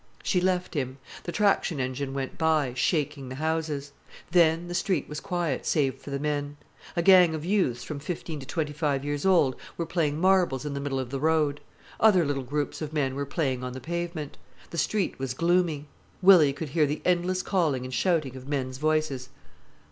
She 0.23 0.41
left 0.41 0.73
him. 0.73 0.97
The 1.25 1.31
traction 1.31 1.79
engine 1.79 2.15
went 2.15 2.35
by, 2.39 2.73
shaking 2.73 3.29
the 3.29 3.35
houses. 3.35 3.91
Then 4.31 4.67
the 4.67 4.73
street 4.73 5.07
was 5.07 5.19
quiet, 5.19 5.63
save 5.63 5.99
for 6.01 6.09
the 6.09 6.17
men. 6.17 6.57
A 6.95 7.03
gang 7.03 7.35
of 7.35 7.45
youths 7.45 7.83
from 7.83 7.99
fifteen 7.99 8.39
to 8.39 8.45
twenty 8.47 8.73
five 8.73 9.05
years 9.05 9.27
old 9.27 9.55
were 9.77 9.85
playing 9.85 10.19
marbles 10.19 10.65
in 10.65 10.73
the 10.73 10.79
middle 10.79 10.99
of 10.99 11.11
the 11.11 11.19
road. 11.19 11.61
Other 11.99 12.25
little 12.25 12.41
groups 12.41 12.81
of 12.81 12.93
men 12.93 13.13
were 13.13 13.27
playing 13.27 13.63
on 13.63 13.73
the 13.73 13.79
pavement. 13.79 14.39
The 14.71 14.79
street 14.79 15.19
was 15.19 15.35
gloomy. 15.35 15.85
Willy 16.23 16.51
could 16.51 16.69
hear 16.69 16.87
the 16.87 17.03
endless 17.05 17.43
calling 17.43 17.85
and 17.85 17.93
shouting 17.93 18.35
of 18.35 18.47
men's 18.47 18.79
voices. 18.79 19.29